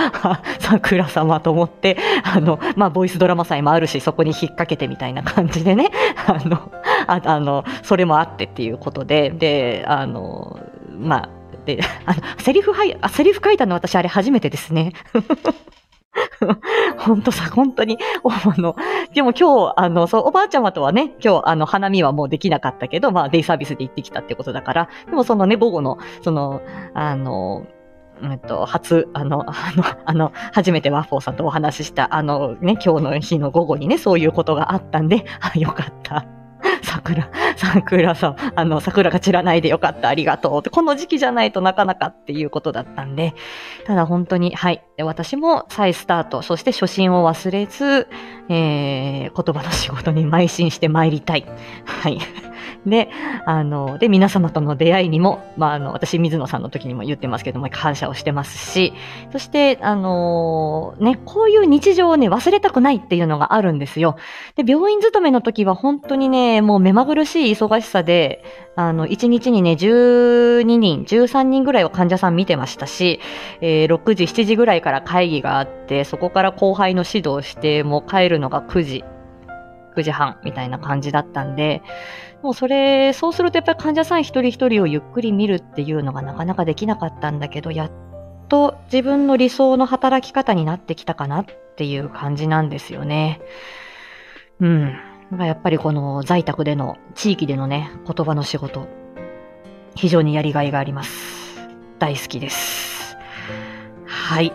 [0.58, 5.90] 桜様と思って、あの、まあ、ボイスドラマ祭もあるし、そこに引っ掛けてみたいな感じでね、
[6.26, 6.72] あの、
[7.06, 10.58] ああの、それもあってっていうことで、で、あの、
[10.98, 11.28] まあ、
[11.66, 14.92] で、あの、セリフはい、セリフ書いたの私あれ初めてですね。
[16.98, 18.76] 本当さ、本当に、あの、
[19.12, 26.62] でも今日、あの、そう、おばあちゃまとはね、今日、あの、花見はもうできなかったけど、まあ、デイサービスで行ってきたってことだから、でもそのね、午後の、その、
[26.94, 27.66] あの、
[28.22, 36.24] えっと、初、あの、あの、あの、初めてワッフォーさんとお話しした、あのね、今日の日の午後にね、そういうことがあったんで、あ、よかった。
[36.82, 43.34] 桜、桜さん、あの、桜が散らないでよかった、ありがとうって、この時期じゃないとなかなかっていうことだったんで、
[43.86, 44.82] ただ本当に、はい。
[45.02, 48.08] 私も再スタート、そして初心を忘れず、
[48.48, 51.46] えー、言葉の仕事に邁進して参りたい。
[51.84, 52.18] はい。
[52.86, 53.08] で、
[53.46, 58.92] あの、で、皆様との出会いにも、まあ、あの、私、水野さんの時にも言ってますけども、感謝をしてますし、
[59.32, 64.16] そして、あのね、こういう日常をね、忘れたくないっていうのがあるんですよ。
[64.56, 68.44] で、病院勤めの時は本当にね、もう目まぐるしい忙しさで、
[68.76, 73.20] あの、1日にね、12人、13人ぐらいは患者さん見てましたし、
[73.60, 79.04] えー、6時、7時ぐらいから会議があって、そこから後輩の指導して、もう帰るのが9時、
[79.96, 81.82] 9時半みたいな感じだったんで、
[82.44, 87.92] もうそれ、そうするとやっぱり患者さん一人一人をゆっくり見るっていうのがなかなかできなかったんだけど、やっ
[88.50, 93.40] と自分の理想の働き方になってきたかなっていう感じなんですよね。
[94.60, 94.94] うん。
[95.38, 98.88] やっぱりこの在宅での、地域でのね、言葉の仕事、
[99.94, 101.56] 非常にやりがいがあります。
[101.98, 103.16] 大好きです。
[104.04, 104.52] はい。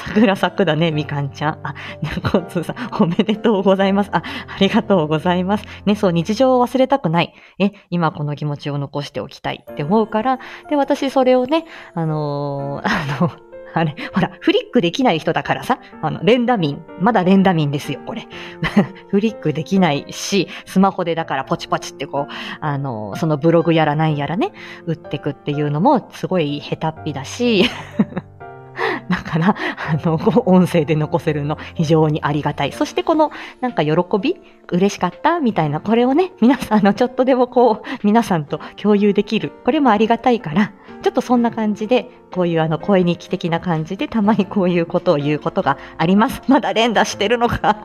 [0.00, 1.60] 桜咲くだね、みかんちゃん。
[1.62, 4.10] あ、猫通さん、おめでとうございます。
[4.12, 5.64] あ、ありがとうございます。
[5.84, 7.34] ね、そう、日常を忘れたくない。
[7.58, 12.88] え、今この気持ちを残しておきたいって思うから、で、私それをね、あのー、
[13.20, 13.30] あの、
[13.72, 18.26] あれ、ほら、フリックできない人だからさ、あの、連打民、まだ連打民ですよ、これ。
[19.10, 24.52] フリックできないし、スマホでだからポチポチってこう、あの、そのブログやらなんやらね、
[24.86, 27.64] 打ってくっていうのもすごい下手っぴだし、
[29.08, 32.72] だから、あの、音声で残せるの非常にありがたい。
[32.72, 33.30] そしてこの、
[33.60, 39.52] なんか喜び嬉しかったみたいな、これをね、皆さんのちょっとでもこう、皆さんと共有できる。
[39.64, 46.42] これもありがたいから、ちょっとそんな感じで、こういうあの、声日記的な感じで、たまにこういうことを言うことがあります。
[46.46, 47.76] まだ連打してるのか。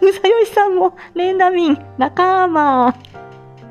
[0.00, 2.94] うさよしさんも、連打民、仲間。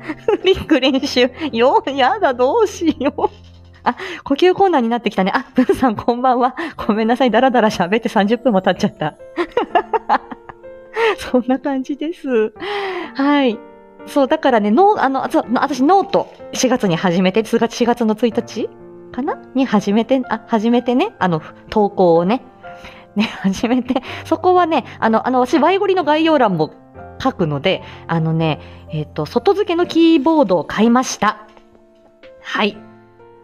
[0.00, 1.30] フリック練習。
[1.52, 3.49] よ、やだ、どうしよう。
[3.84, 5.32] あ、呼吸困難になってきたね。
[5.34, 6.54] あ、ブンさんこんばんは。
[6.86, 7.30] ごめんなさい。
[7.30, 9.16] だらだら喋って30分も経っちゃった。
[11.18, 12.52] そんな感じです。
[13.14, 13.58] はい。
[14.06, 18.68] そう、だからね、ノー、あの、私ノート4月に始めて、4月 ,4 月の1日
[19.12, 19.38] かな？
[19.54, 22.42] に始めて、あ、始めてね、あの、投稿をね、
[23.16, 26.72] ね、始めて、そこはね、あの、あの、私、ワイゴリの概要欄も
[27.22, 31.46] 書くので、あのね、えっ、ー、と、外付けのキーボードを買いました。
[32.42, 32.76] はい。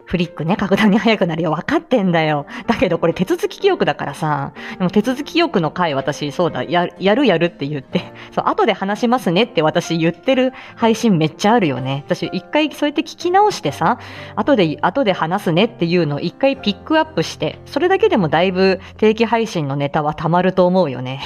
[0.07, 1.51] フリックね、格段に速くなるよ。
[1.51, 2.45] 分かってんだよ。
[2.65, 12.05] だけどこれ手続き記憶だからさ、でも手続き記憶の回私、そうだ、ややるやるって言って、そう、後で話しますねって私言ってる配信めっちゃあるよね。
[12.07, 13.99] 私一回そうやって聞き直してさ、
[14.35, 21.19] 後で、後で話すねっていうのを一回ピックアップして、それだけでもだいぶ定期配信のネタは溜まると思うよね。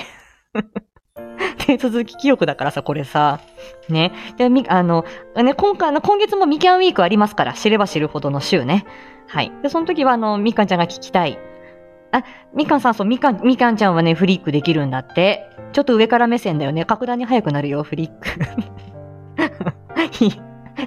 [1.78, 3.40] 手続き記憶だからさ、これさ。
[3.90, 4.12] ね。
[4.38, 5.06] で、み、あの、
[5.36, 8.86] ね、今回、の、今月もみきゃんウィークありますから、知れば知るほどの週ね。
[9.28, 9.52] はい。
[9.64, 11.40] で、その時は、あの、みかんちゃんが聞きたい。
[12.12, 15.48] あ、みかんさん、そう、みかん、みかんちゃんはね、フリックできるんだって。
[15.72, 16.86] ちょっと上から目線だよね。
[16.86, 18.30] 格段に速くなるよ、フリック。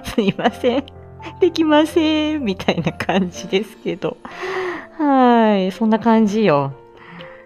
[0.03, 0.83] すいません。
[1.39, 2.43] できません。
[2.43, 4.17] みたいな感じですけど。
[4.97, 5.71] はい。
[5.71, 6.73] そんな感じよ。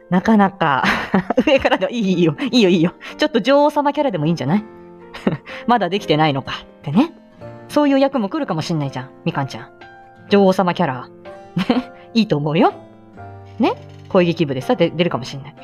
[0.09, 0.83] なかなか
[1.45, 2.93] 上からではいいよ、いいよ、いいよ。
[3.17, 4.63] ちょっと女王様キャラでもいいんじゃない？
[5.67, 7.13] まだできてないのかってね。
[7.67, 9.67] そういう役も来るかもしんないじゃん、みかんちゃん。
[10.29, 11.07] 女王様キャラ。
[11.55, 12.73] ね、 いいと思うよ。
[13.59, 13.73] ね？
[14.09, 15.55] 攻撃部でさ、出るかもしんない。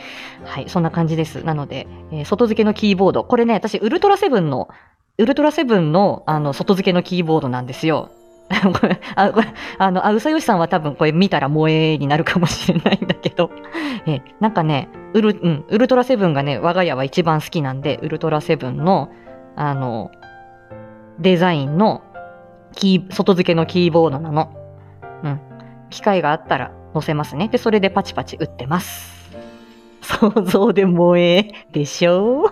[0.44, 1.44] はい、そんな感じです。
[1.44, 3.24] なので、えー、外付けのキーボード。
[3.24, 4.70] これね、私、ウルトラセブンの、
[5.18, 8.12] ウルトラセブンの、あの、外付けのキーボードなんですよ。
[8.80, 13.50] これ、あ、これ、あの、あ、うさよしさんは多分これ見たら萌えになるかもしれないんだけど、
[14.06, 19.10] え、なんかね、ウル、うん、ウルトラセブンがね、我が家は一番好きなんで、ウルトラセブンの、
[19.56, 20.12] あの、
[21.20, 22.04] デザインの、
[22.76, 24.52] キー、外付けのキーボードなの。
[25.24, 25.40] うん。
[25.90, 27.48] 機会があったら載せますね。
[27.48, 29.16] で、それでパチパチ打ってます。
[30.02, 32.52] 想像で萌えでしょ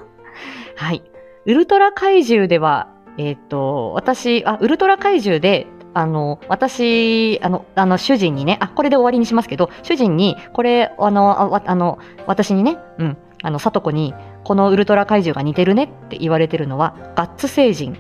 [0.75, 1.03] はい。
[1.45, 17.95] ウルトラ怪獣では、えっ、ー、と、私、あ、ウルトラ怪獣であの、私、あの、あの、主人にね、あ、これで終わりにしますけど、主人に、これ、あの、ああの、私にね、うん、あの、さとこに、このウルトラ怪獣が似てるねって言われてるのは、ガッツ星人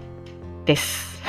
[0.65, 1.21] です。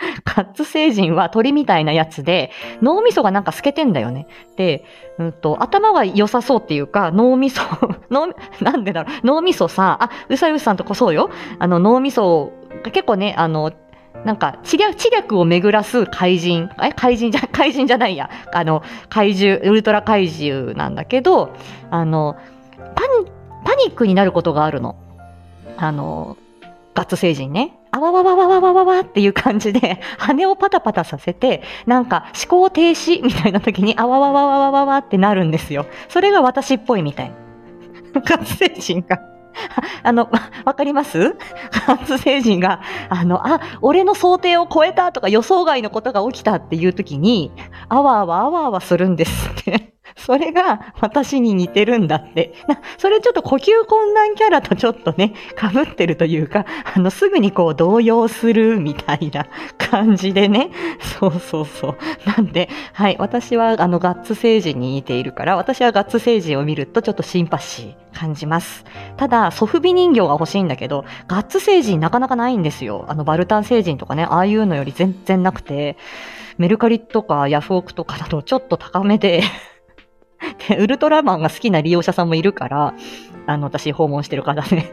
[0.24, 2.50] ガッツ星人は鳥みたいなやつで、
[2.82, 4.26] 脳みそがなんか透けてんだよね。
[4.56, 4.84] で、
[5.18, 7.62] うんと、頭は良さそうっていうか、脳みそ、
[8.10, 8.28] 脳、
[8.60, 11.30] なんでだろう、脳みそさ、あ、うさゆさんとこそうよ。
[11.58, 12.52] あの、脳みそ
[12.82, 13.72] が結構ね、あの、
[14.24, 16.92] なんか、知略、知略を巡らす怪人、え？
[16.92, 18.28] 怪人じゃ、 怪人じゃないや。
[18.52, 21.54] あの、怪獣、ウルトラ怪獣なんだけど、
[21.90, 22.36] あの、
[22.94, 23.32] パニ、
[23.64, 24.96] パニックになることがあるの。
[25.76, 26.36] あの、
[26.94, 27.76] ガッツ星人ね。
[27.92, 35.86] あわわわわわわわわっていう感じで、 羽をパタパタさせて、なんか思考停止みたいな時に、あわわわわわわわってなるんですよ。
[36.08, 37.32] それが私っぽいみたい。
[38.14, 39.18] ガッツ星人が。
[40.02, 40.30] あの、
[40.64, 41.36] わかります？
[41.86, 47.52] 発星人が、あの、あ、俺の想定を超えたとか予想外のことが起きたっていう時に、
[47.88, 49.94] あわあわあわあわするんですって。
[50.16, 52.52] それが私に似てるんだって。
[52.98, 59.46] それちょっと呼吸困難キャラとちょっとね、被ってるというか、あの、すぐにこう動揺するみたいな
[59.78, 60.70] 感じでね。
[61.00, 61.96] そうそうそう。
[62.26, 68.84] なんで、はい、私はあの、ガッツ星人に似ているから、私はガッツ星人を見るとちょっとシンパシー感じます。
[69.16, 73.04] ただ、ソフビ人形が欲しいんだけど、ガッツ星人なかなかないんですよ。
[73.08, 75.96] あの、バルタン星人とかね、ああいうのより全然なくて、
[76.58, 79.42] メルカリとかヤフオクとかだとちょっと高めで、
[80.78, 82.94] ウルトラマンが好きな利用者さんもいるから、
[83.46, 84.90] あの、私訪問してる方ね、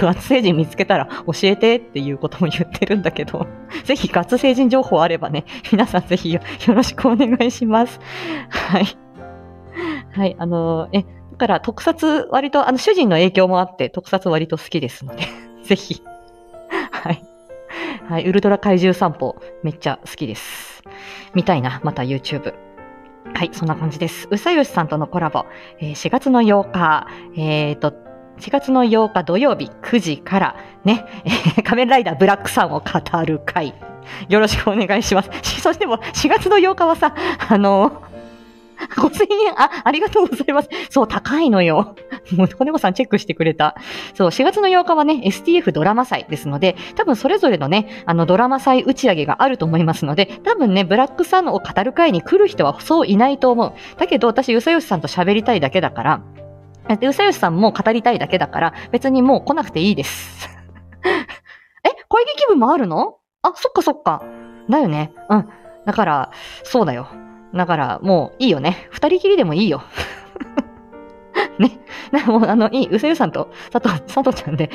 [0.00, 3.46] ガッツ星人見つけたら教えてっていうことも言ってるんだけど、
[3.84, 8.00] ぜひガッツ星人情報あればね、皆さんぜひよろしくお願いします。
[8.50, 8.86] はい。
[10.14, 11.06] はい、あの、え、だ
[11.38, 15.24] から特撮割と、あの、主人の影響もあって特撮割と好きですので、
[15.64, 16.02] ぜひ。
[16.90, 17.22] はい。
[18.08, 20.82] はい、ウルトラ怪獣散歩めっちゃ好きです。
[21.34, 22.52] 見たいな、また YouTube。
[23.34, 24.28] はい、そんな感じです。
[24.30, 25.46] うさよしさんとのコラボ、
[25.78, 27.06] えー4月の8日、
[27.36, 27.92] えーと、
[28.38, 31.06] 4月の8日土曜日9時からね、
[31.64, 33.74] 仮面ライダーブラックさんを語る会。
[34.28, 35.30] よろしくお願いします。
[35.60, 37.14] そしても4月の8日はさ、
[37.48, 38.02] あの
[38.96, 40.68] 5000円、あ、ありがとうございます。
[40.90, 41.94] そう、高いのよ。
[42.36, 43.76] もう、子猫さんチェックしてくれた。
[44.14, 53.72] そう、4月の8日はね、STF ドラマ祭ですので、多分それぞれのね、あの、ドラマ祭打ち上げがあると思いますので、多分ね、ブラックさんを語る会に来る人はそういないと思う。
[53.98, 56.22] だけど、私、うさよしさんと喋りたいだけだから、
[56.98, 60.48] で、うさよしさんも語りたいだけだから、別にもう来なくていいです。
[61.04, 63.16] え、声劇部もあるの？
[63.42, 64.22] あ、そっかそっか。
[64.68, 65.12] だよね。
[65.28, 65.48] うん。
[65.84, 66.30] だから、
[66.62, 67.08] そうだよ。
[67.54, 68.88] だから、もういいよね。
[68.90, 69.82] 二人きりでもいいよ。
[71.58, 71.78] ね。
[72.10, 72.88] なもう、あの、いい。
[72.90, 74.70] うさゆさんと佐藤、佐藤ちゃんで、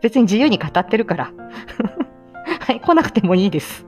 [0.00, 1.32] 別に自由に語ってるから。
[2.60, 3.86] はい、来なくてもいいです。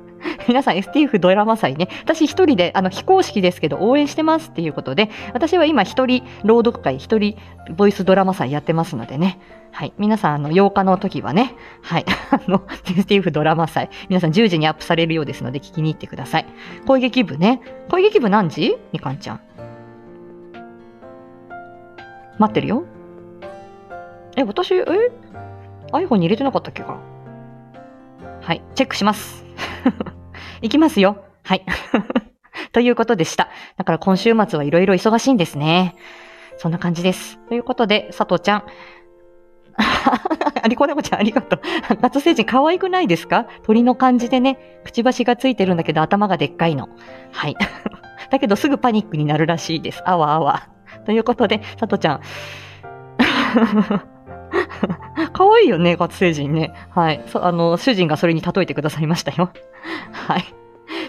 [0.48, 7.36] 皆さん STF ドラマ祭ね、私一人で、あの、非公式ですけど応援してますっていうことで、私は今一人朗読会、一人
[7.76, 9.38] ボイスドラマ祭やってますのでね。
[9.72, 9.92] はい。
[9.98, 12.04] 皆さん、あの、8日の時はね、はい。
[12.30, 16.46] あの、STF ドラマ祭、皆さん10時にアップされるようですので聞きに行ってください。
[16.86, 17.60] 声劇部ね。
[17.90, 18.76] 声劇部何時？
[18.92, 19.40] みかんちゃん。
[22.38, 22.84] 待ってるよ。
[24.36, 24.84] え、私、え
[25.92, 26.98] ?iPhone に入れてなかったっけか
[28.40, 28.62] はい。
[28.74, 29.44] チェックします。
[30.62, 31.24] 行きますよ。
[31.42, 31.64] はい。
[32.72, 33.48] ということでした。
[33.76, 35.94] だから今週末はいろいろ忙しいんですね。
[36.56, 37.38] そんな感じです。
[37.48, 38.64] ということで、佐藤ちゃん。
[40.62, 41.60] ありこねこちゃんありがとう。
[42.00, 43.46] 夏星人可愛くないですか？
[43.64, 46.88] 鳥の感じでね、くちばしがついてるんだけど頭がでっかいの。
[47.32, 47.56] はい。
[48.30, 50.02] だけどすぐパニックになるらしいです。
[50.06, 50.68] あわあわ。
[51.06, 52.20] ということで、佐藤ちゃん。
[55.32, 56.72] 可愛いよね、学生人ね。
[56.90, 57.22] はい。
[57.26, 59.50] そあの、主人がそれに例えてくださいましたよ。
[60.12, 60.44] はい。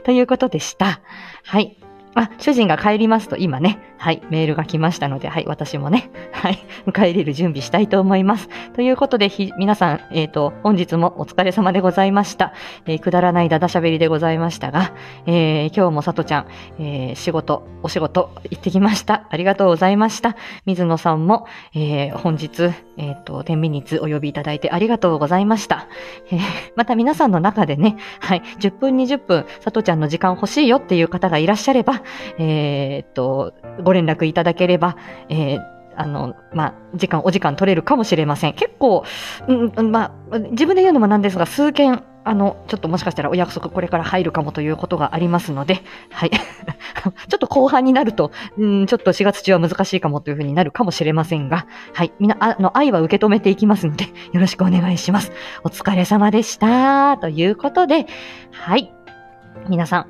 [0.03, 0.99] ということでした。
[1.43, 1.77] はい。
[2.15, 6.57] あ、主人が帰りますと今ね、はい、メールが来ましたので、はい、私もね、 はい、
[6.87, 8.49] 迎え入れる準備したいと思います。
[8.73, 12.53] ということで、皆さん、えっ、と、本日もお疲れ様でございました。
[12.85, 14.93] えーくだらないだだしゃべりでございましたが、
[15.25, 16.45] えー今日もさとちゃん、
[16.79, 19.25] えー仕事、お仕事行ってきました。
[19.29, 20.37] ありがとうございました。
[20.65, 25.87] 水野さんも、えー本日、えっ、と、天秤日お呼びいただいてありがとうございました。
[26.31, 26.39] えー
[26.75, 32.01] また皆さんの中でね、はい、10分20分、さとちゃんの時間欲しいよっていう方がいらっしゃれば、
[32.37, 33.53] えーっと、
[33.83, 34.97] ご連絡いただければ、
[35.29, 38.53] えーあの、まあ、時間、お時間取れるかもしれません。
[38.53, 39.03] 結構、
[39.47, 46.31] うん、まあ、自分で言うのもなんですが、数件、あの、ちょっともしかしたらお約束これから入るかもということがありますので、はい。
[46.33, 52.11] ちょっと後半になると、うん、ちょっと4月中は難しいかもというふうになるかもしれませんが、はい。
[52.19, 55.31] みんな、あの、愛は受け止めていきますので、よろしくお願いします。
[55.63, 57.17] お疲れ様でした。
[57.17, 58.07] ということで、
[58.51, 58.91] はい。
[59.69, 60.07] 皆さん、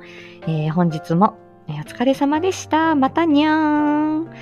[0.48, 1.36] えー本日も、
[1.68, 2.94] お疲れ様でした。
[2.94, 4.24] またにゃーん。
[4.26, 4.32] は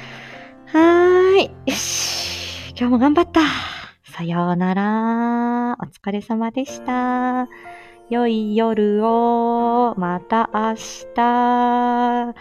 [0.72, 1.51] ーい。
[1.66, 2.70] よし。
[2.70, 3.41] 今日も頑張った。
[4.05, 5.77] さようなら。
[5.81, 7.49] お疲れ様でした。
[8.11, 9.95] 良い夜を。
[9.97, 10.75] また明
[11.14, 12.35] 日。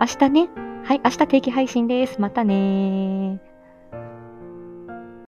[0.00, 0.48] 明日ね。
[0.84, 2.20] はい、明日定期配信です。
[2.20, 3.40] またね